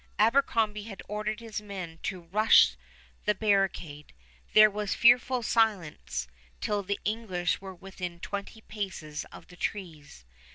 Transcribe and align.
Abercrombie 0.17 0.85
had 0.85 1.03
ordered 1.07 1.41
his 1.41 1.61
men 1.61 1.99
to 2.01 2.21
rush 2.23 2.75
the 3.25 3.35
barricade. 3.35 4.13
There 4.53 4.67
was 4.71 4.95
fearful 4.95 5.43
silence 5.43 6.27
till 6.59 6.81
the 6.81 6.99
English 7.05 7.61
were 7.61 7.75
within 7.75 8.19
twenty 8.19 8.61
paces 8.61 9.25
of 9.25 9.45
the 9.49 9.55
trees. 9.55 10.25